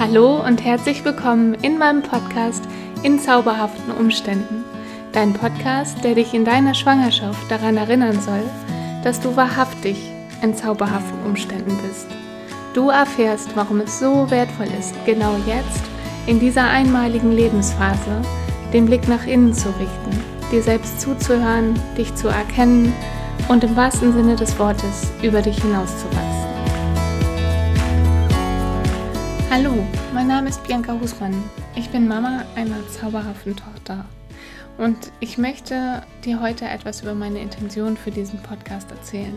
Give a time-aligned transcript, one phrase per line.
[0.00, 2.64] Hallo und herzlich willkommen in meinem Podcast
[3.02, 4.64] In zauberhaften Umständen.
[5.12, 8.42] Dein Podcast, der dich in deiner Schwangerschaft daran erinnern soll,
[9.04, 9.98] dass du wahrhaftig
[10.40, 12.06] in zauberhaften Umständen bist.
[12.72, 15.82] Du erfährst, warum es so wertvoll ist, genau jetzt,
[16.26, 18.22] in dieser einmaligen Lebensphase,
[18.72, 22.94] den Blick nach innen zu richten, dir selbst zuzuhören, dich zu erkennen
[23.48, 26.29] und im wahrsten Sinne des Wortes über dich hinauszuwachsen.
[29.52, 31.34] Hallo, mein Name ist Bianca Husmann.
[31.74, 34.04] Ich bin Mama einer zauberhaften Tochter.
[34.78, 39.36] Und ich möchte dir heute etwas über meine Intention für diesen Podcast erzählen.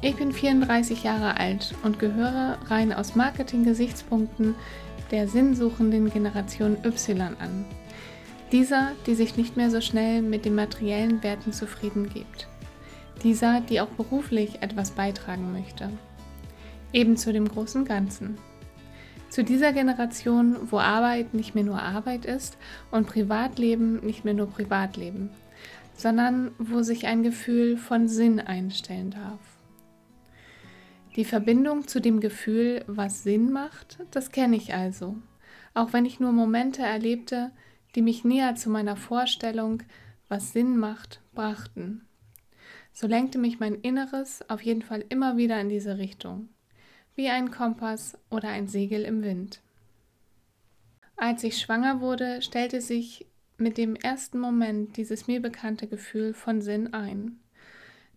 [0.00, 4.56] Ich bin 34 Jahre alt und gehöre rein aus Marketing-Gesichtspunkten
[5.12, 7.66] der sinnsuchenden Generation Y an.
[8.50, 12.48] Dieser, die sich nicht mehr so schnell mit den materiellen Werten zufrieden gibt.
[13.22, 15.90] Dieser, die auch beruflich etwas beitragen möchte
[16.92, 18.38] eben zu dem großen Ganzen.
[19.28, 22.56] Zu dieser Generation, wo Arbeit nicht mehr nur Arbeit ist
[22.90, 25.30] und Privatleben nicht mehr nur Privatleben,
[25.94, 29.40] sondern wo sich ein Gefühl von Sinn einstellen darf.
[31.16, 35.16] Die Verbindung zu dem Gefühl, was Sinn macht, das kenne ich also,
[35.74, 37.50] auch wenn ich nur Momente erlebte,
[37.94, 39.82] die mich näher zu meiner Vorstellung,
[40.28, 42.06] was Sinn macht, brachten.
[42.92, 46.48] So lenkte mich mein Inneres auf jeden Fall immer wieder in diese Richtung
[47.18, 49.60] wie ein Kompass oder ein Segel im Wind.
[51.16, 56.62] Als ich schwanger wurde, stellte sich mit dem ersten Moment dieses mir bekannte Gefühl von
[56.62, 57.40] Sinn ein.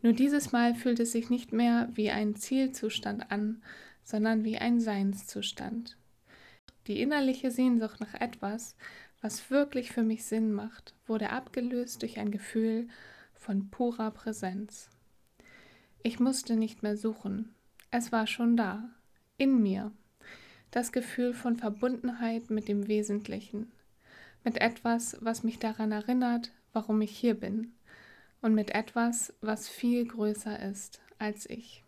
[0.03, 3.63] Nur dieses Mal fühlt es sich nicht mehr wie ein Zielzustand an,
[4.03, 5.97] sondern wie ein Seinszustand.
[6.85, 8.75] Die innerliche Sehnsucht nach etwas,
[9.19, 12.87] was wirklich für mich Sinn macht, wurde abgelöst durch ein Gefühl
[13.33, 14.91] von purer Präsenz.
[16.03, 17.55] Ich musste nicht mehr suchen,
[17.91, 18.89] es war schon da,
[19.37, 19.91] in mir.
[20.71, 23.71] Das Gefühl von Verbundenheit mit dem Wesentlichen,
[24.45, 27.73] mit etwas, was mich daran erinnert, warum ich hier bin,
[28.41, 31.83] und mit etwas, was viel größer ist als ich.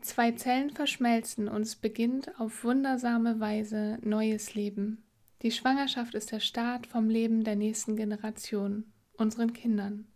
[0.00, 5.02] Zwei Zellen verschmelzen und es beginnt auf wundersame Weise neues Leben.
[5.42, 8.84] Die Schwangerschaft ist der Start vom Leben der nächsten Generation,
[9.14, 10.06] unseren Kindern,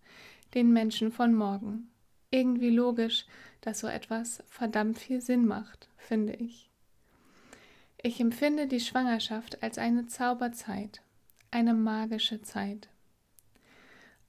[0.55, 1.91] den Menschen von morgen
[2.35, 3.27] irgendwie logisch,
[3.61, 6.69] dass so etwas verdammt viel Sinn macht, finde ich.
[8.03, 11.01] Ich empfinde die Schwangerschaft als eine Zauberzeit,
[11.51, 12.89] eine magische Zeit.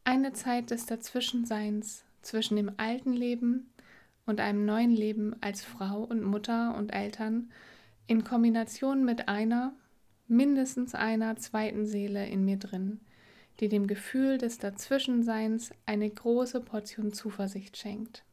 [0.04, 3.72] Eine Zeit des Dazwischenseins zwischen dem alten Leben
[4.28, 7.52] und einem neuen Leben als Frau und Mutter und Eltern
[8.08, 9.74] in Kombination mit einer,
[10.28, 13.00] mindestens einer zweiten Seele in mir drin,
[13.60, 18.24] die dem Gefühl des Dazwischenseins eine große Portion Zuversicht schenkt.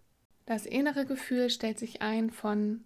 [0.47, 2.85] Das innere Gefühl stellt sich ein von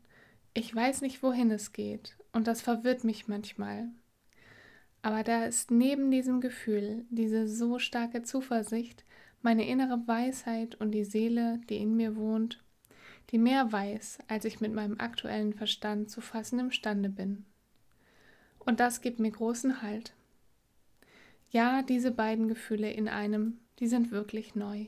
[0.57, 3.89] ich weiß nicht, wohin es geht, und das verwirrt mich manchmal.
[5.03, 9.05] Aber da ist neben diesem Gefühl diese so starke Zuversicht,
[9.43, 12.65] meine innere Weisheit und die Seele, die in mir wohnt,
[13.31, 17.45] die mehr weiß, als ich mit meinem aktuellen Verstand zu fassen imstande bin.
[18.59, 20.15] Und das gibt mir großen Halt.
[21.51, 24.87] Ja, diese beiden Gefühle in einem, die sind wirklich neu.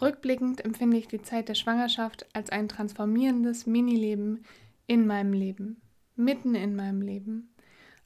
[0.00, 4.44] Rückblickend empfinde ich die Zeit der Schwangerschaft als ein transformierendes Minileben
[4.86, 5.80] in meinem Leben,
[6.16, 7.54] mitten in meinem Leben.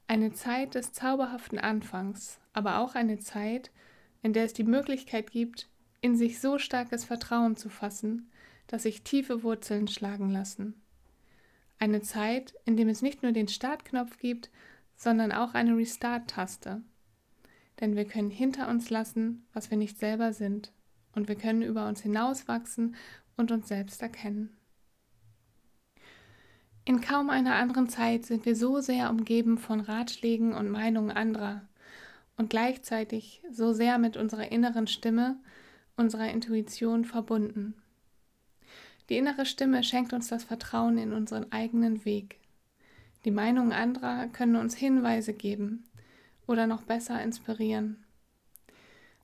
[0.07, 3.71] Eine Zeit des zauberhaften Anfangs, aber auch eine Zeit,
[4.21, 5.69] in der es die Möglichkeit gibt,
[6.01, 8.29] in sich so starkes Vertrauen zu fassen,
[8.67, 10.75] dass sich tiefe Wurzeln schlagen lassen.
[11.79, 14.49] Eine Zeit, in dem es nicht nur den Startknopf gibt,
[14.95, 16.81] sondern auch eine Restart-Taste,
[17.79, 20.71] denn wir können hinter uns lassen, was wir nicht selber sind,
[21.13, 22.95] und wir können über uns hinauswachsen
[23.37, 24.55] und uns selbst erkennen.
[26.85, 31.63] In kaum einer anderen Zeit sind wir so sehr umgeben von Ratschlägen und Meinungen anderer
[32.37, 35.37] und gleichzeitig so sehr mit unserer inneren Stimme,
[35.97, 37.73] unserer Intuition verbunden.
[39.09, 42.39] Die innere Stimme schenkt uns das Vertrauen in unseren eigenen Weg.
[43.25, 45.83] Die Meinungen anderer können uns Hinweise geben,
[46.47, 48.03] oder noch besser inspirieren.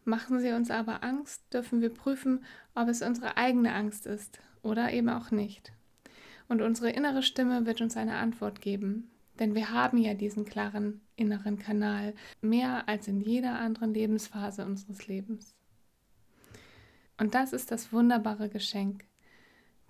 [0.06, 2.44] Machen sie uns aber Angst, dürfen wir prüfen,
[2.75, 5.72] ob es unsere eigene Angst ist oder eben auch nicht.
[6.50, 9.10] Und unsere innere Stimme wird uns eine Antwort geben,
[9.40, 15.08] denn wir haben ja diesen klaren inneren Kanal mehr als in jeder anderen Lebensphase unseres
[15.08, 15.56] Lebens.
[17.18, 19.06] Und das ist das wunderbare Geschenk.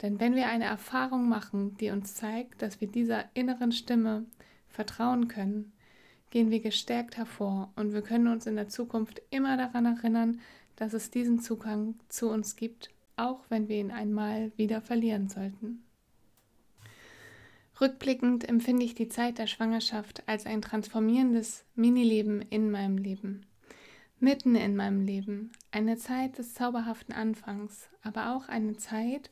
[0.01, 4.25] Denn wenn wir eine Erfahrung machen, die uns zeigt, dass wir dieser inneren Stimme
[4.68, 5.74] vertrauen können,
[6.33, 10.41] gehen wir gestärkt hervor und wir können uns in der Zukunft immer daran erinnern,
[10.75, 15.83] dass es diesen Zugang zu uns gibt, auch wenn wir ihn einmal wieder verlieren sollten.
[17.80, 23.45] Rückblickend empfinde ich die Zeit der Schwangerschaft als ein transformierendes Minileben in meinem Leben.
[24.19, 29.29] Mitten in meinem Leben, eine Zeit des zauberhaften Anfangs, aber auch eine Zeit,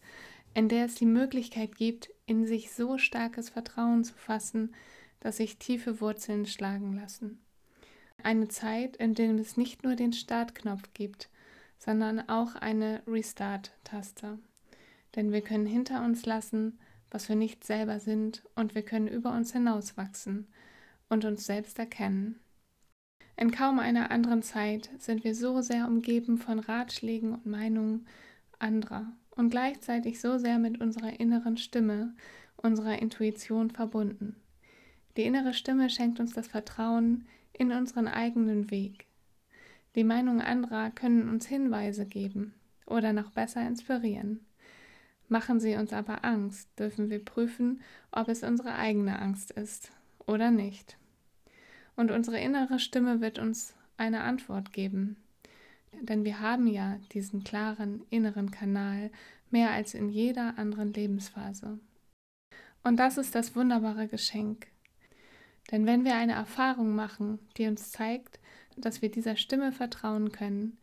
[0.53, 4.75] in der es die Möglichkeit gibt, in sich so starkes Vertrauen zu fassen,
[5.21, 7.39] dass sich tiefe Wurzeln schlagen lassen.
[8.21, 11.29] Eine Zeit, in der es nicht nur den Startknopf gibt,
[11.79, 14.37] sondern auch eine Restart-Taste.
[15.15, 16.79] Denn wir können hinter uns lassen,
[17.09, 20.47] was wir nicht selber sind, und wir können über uns hinauswachsen
[21.09, 22.39] und uns selbst erkennen.
[23.35, 28.07] In kaum einer anderen Zeit sind wir so sehr umgeben von Ratschlägen und Meinungen
[28.59, 32.13] anderer und gleichzeitig so sehr mit unserer inneren Stimme,
[32.57, 34.35] unserer Intuition verbunden.
[35.17, 39.05] Die innere Stimme schenkt uns das Vertrauen in unseren eigenen Weg.
[39.95, 42.53] Die Meinungen anderer können uns Hinweise geben
[42.85, 44.39] oder noch besser inspirieren.
[45.27, 47.81] Machen sie uns aber Angst, dürfen wir prüfen,
[48.11, 49.91] ob es unsere eigene Angst ist
[50.25, 50.97] oder nicht.
[51.95, 55.17] Und unsere innere Stimme wird uns eine Antwort geben.
[56.01, 59.11] Denn wir haben ja diesen klaren inneren Kanal
[59.51, 61.79] mehr als in jeder anderen Lebensphase.
[62.83, 64.67] Und das ist das wunderbare Geschenk.
[65.69, 68.39] Denn wenn wir eine Erfahrung machen, die uns zeigt,
[68.77, 70.77] dass wir dieser Stimme vertrauen können,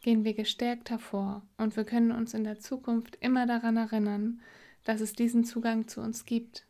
[0.00, 4.40] gehen wir gestärkt hervor und wir können uns in der Zukunft immer daran erinnern,
[4.84, 6.66] dass es diesen Zugang zu uns gibt,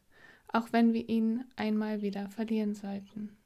[0.49, 3.37] auch wenn wir ihn einmal wieder verlieren sollten.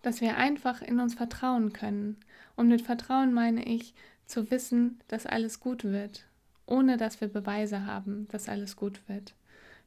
[0.00, 2.16] Dass wir einfach in uns vertrauen können.
[2.56, 3.94] Und mit Vertrauen meine ich,
[4.26, 6.26] zu wissen, dass alles gut wird,
[6.66, 9.34] ohne dass wir Beweise haben, dass alles gut wird.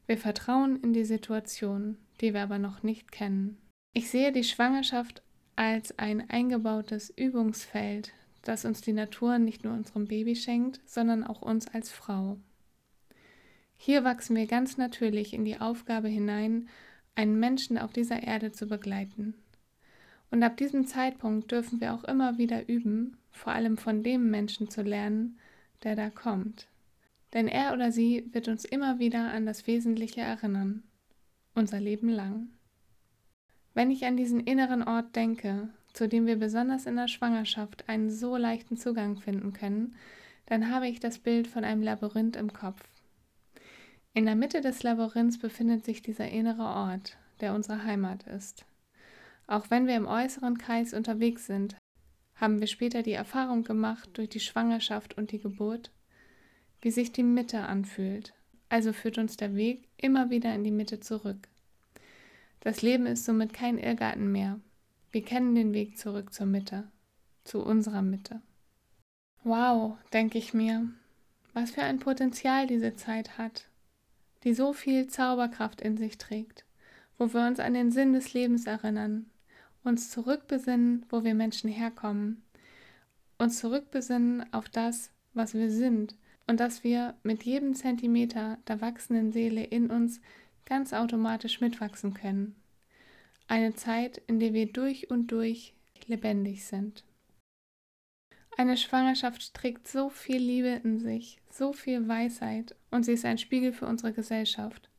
[0.06, 3.58] Wir vertrauen in die Situation, die wir aber noch nicht kennen.
[3.98, 5.22] Ich sehe die Schwangerschaft
[5.56, 8.12] als ein eingebautes Übungsfeld,
[8.42, 12.38] das uns die Natur nicht nur unserem Baby schenkt, sondern auch uns als Frau.
[13.76, 16.68] Hier wachsen wir ganz natürlich in die Aufgabe hinein,
[17.16, 19.34] einen Menschen auf dieser Erde zu begleiten.
[20.30, 24.70] Und ab diesem Zeitpunkt dürfen wir auch immer wieder üben, vor allem von dem Menschen
[24.70, 25.40] zu lernen,
[25.82, 26.68] der da kommt.
[27.32, 30.84] Denn er oder sie wird uns immer wieder an das Wesentliche erinnern,
[31.56, 32.50] unser Leben lang.
[33.74, 38.10] Wenn ich an diesen inneren Ort denke, zu dem wir besonders in der Schwangerschaft einen
[38.10, 39.96] so leichten Zugang finden können,
[40.46, 42.82] dann habe ich das Bild von einem Labyrinth im Kopf.
[44.14, 48.64] In der Mitte des Labyrinths befindet sich dieser innere Ort, der unsere Heimat ist.
[49.46, 51.76] Auch wenn wir im äußeren Kreis unterwegs sind,
[52.34, 55.90] haben wir später die Erfahrung gemacht durch die Schwangerschaft und die Geburt,
[56.80, 58.34] wie sich die Mitte anfühlt.
[58.68, 61.48] Also führt uns der Weg immer wieder in die Mitte zurück.
[62.60, 64.60] Das Leben ist somit kein Irrgarten mehr,
[65.10, 66.90] wir kennen den Weg zurück zur Mitte,
[67.44, 68.42] zu unserer Mitte.
[69.42, 70.86] Wow, denke ich mir,
[71.54, 73.68] was für ein Potenzial diese Zeit hat,
[74.44, 76.66] die so viel Zauberkraft in sich trägt,
[77.16, 79.30] wo wir uns an den Sinn des Lebens erinnern,
[79.82, 82.42] uns zurückbesinnen, wo wir Menschen herkommen,
[83.38, 86.16] uns zurückbesinnen auf das, was wir sind
[86.46, 90.20] und dass wir mit jedem Zentimeter der wachsenden Seele in uns
[90.68, 92.54] ganz automatisch mitwachsen können
[93.48, 95.72] eine Zeit, in der wir durch und durch
[96.06, 97.04] lebendig sind.
[98.56, 103.38] Eine Schwangerschaft trägt so viel Liebe in sich, so viel Weisheit und sie ist ein
[103.38, 104.90] Spiegel für unsere Gesellschaft,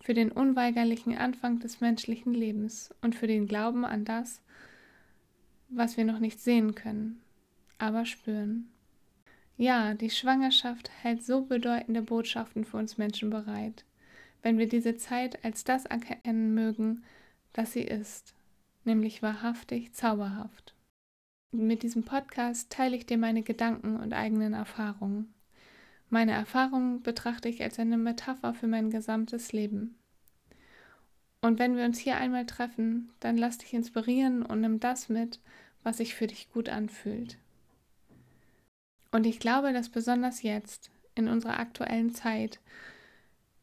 [0.00, 4.40] für den unweigerlichen Anfang des menschlichen Lebens und für den Glauben an das,
[5.68, 7.20] was wir noch nicht sehen können,
[7.78, 8.68] aber spüren.
[9.56, 13.84] Ja, die Schwangerschaft hält so bedeutende Botschaften für uns Menschen bereit.
[14.42, 17.04] Wenn wir diese Zeit als das erkennen mögen,
[17.52, 18.34] dass sie ist,
[18.84, 20.74] nämlich wahrhaftig zauberhaft.
[21.52, 25.32] Mit diesem Podcast teile ich dir meine Gedanken und eigenen Erfahrungen.
[26.08, 29.96] Meine Erfahrungen betrachte ich als eine Metapher für mein gesamtes Leben.
[31.40, 35.40] Und wenn wir uns hier einmal treffen, dann lass dich inspirieren und nimm das mit,
[35.82, 37.36] was sich für dich gut anfühlt.
[39.10, 42.60] Und ich glaube, dass besonders jetzt, in unserer aktuellen Zeit,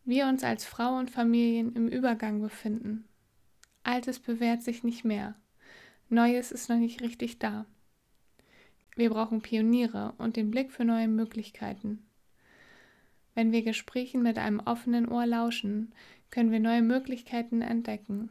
[0.09, 3.05] wir uns als Frau und Familien im Übergang befinden
[3.83, 5.35] Altes bewährt sich nicht mehr.
[6.09, 7.65] Neues ist noch nicht richtig da.
[8.95, 12.05] Wir brauchen Pioniere und den Blick für neue Möglichkeiten.
[13.33, 15.93] Wenn wir Gesprächen mit einem offenen Ohr lauschen,
[16.29, 18.29] können wir neue Möglichkeiten entdecken.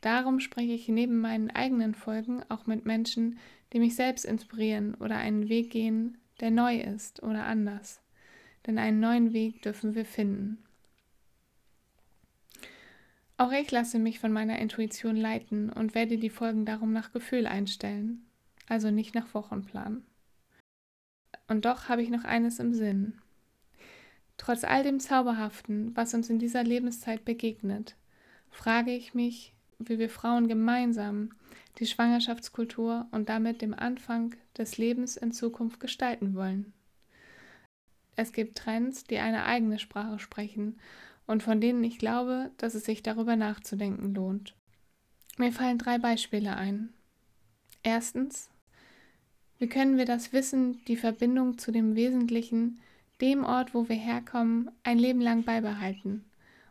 [0.00, 3.38] Darum spreche ich neben meinen eigenen Folgen auch mit Menschen,
[3.72, 8.00] die mich selbst inspirieren oder einen Weg gehen, der neu ist oder anders.
[8.66, 10.64] Denn einen neuen Weg dürfen wir finden.
[13.36, 17.46] Auch ich lasse mich von meiner Intuition leiten und werde die Folgen darum nach Gefühl
[17.46, 18.24] einstellen,
[18.68, 20.04] also nicht nach Wochenplan.
[21.48, 23.18] Und doch habe ich noch eines im Sinn.
[24.36, 27.96] Trotz all dem Zauberhaften, was uns in dieser Lebenszeit begegnet,
[28.50, 31.30] frage ich mich, wie wir Frauen gemeinsam
[31.78, 36.72] die Schwangerschaftskultur und damit den Anfang des Lebens in Zukunft gestalten wollen.
[38.16, 40.78] Es gibt Trends, die eine eigene Sprache sprechen
[41.26, 44.54] und von denen ich glaube, dass es sich darüber nachzudenken lohnt.
[45.36, 46.92] Mir fallen drei Beispiele ein.
[47.82, 48.50] Erstens,
[49.58, 52.80] wie können wir das Wissen, die Verbindung zu dem Wesentlichen,
[53.20, 56.24] dem Ort, wo wir herkommen, ein Leben lang beibehalten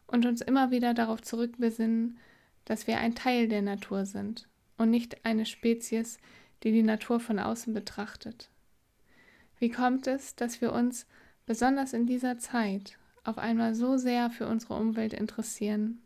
[0.08, 2.18] und uns immer wieder darauf zurückbesinnen,
[2.66, 6.18] dass wir ein Teil der Natur sind und nicht eine Spezies,
[6.64, 8.50] die die Natur von außen betrachtet.
[9.60, 11.06] Wie kommt es, dass wir uns,
[11.46, 16.02] besonders in dieser Zeit, auf einmal so sehr für unsere Umwelt interessieren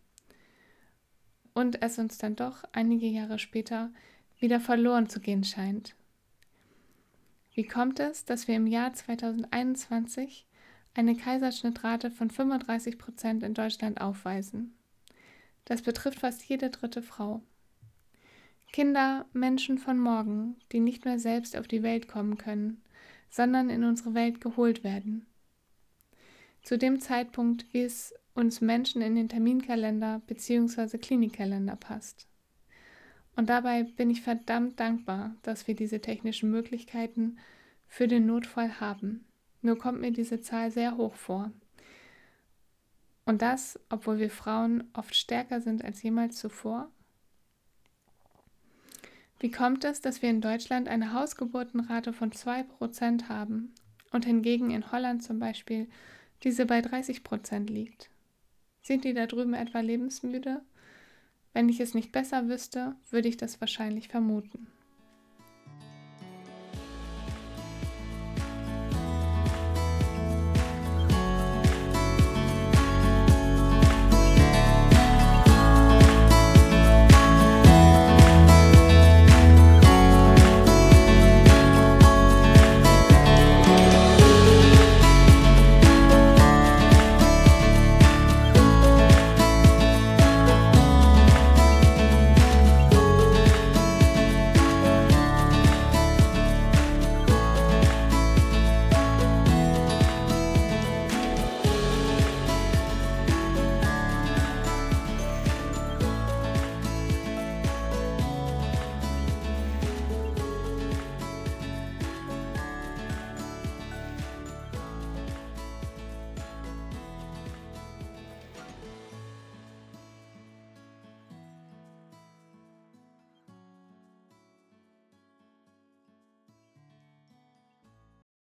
[1.53, 3.91] und es uns dann doch einige Jahre später
[4.39, 5.95] wieder verloren zu gehen scheint?
[7.53, 10.45] Wie kommt es, dass wir im Jahr 2021
[10.93, 14.75] eine Kaiserschnittrate von 35 Prozent in Deutschland aufweisen?
[15.65, 17.41] Das betrifft fast jede dritte Frau.
[18.71, 22.83] Kinder, Menschen von morgen, die nicht mehr selbst auf die Welt kommen können,
[23.29, 25.25] sondern in unsere Welt geholt werden.
[26.67, 30.97] Zu dem Zeitpunkt, wie es uns Menschen in den Terminkalender bzw.
[30.97, 32.27] Klinikkalender passt.
[33.37, 37.37] Und dabei bin ich verdammt dankbar, dass wir diese technischen Möglichkeiten
[37.87, 39.25] für den Notfall haben.
[39.61, 41.53] Nur kommt mir diese Zahl sehr hoch vor.
[43.23, 46.91] Und das, obwohl wir Frauen oft stärker sind als jemals zuvor?
[49.39, 53.73] Wie kommt es, dass wir in Deutschland eine Hausgeburtenrate von 2% haben
[54.11, 55.87] und hingegen in Holland zum Beispiel
[56.43, 58.09] diese bei 30% liegt?
[58.81, 60.61] Sind die da drüben etwa lebensmüde?
[61.53, 64.67] Wenn ich es nicht besser wüsste, würde ich das wahrscheinlich vermuten.